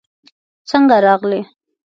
[0.69, 1.41] څنګه راغلې؟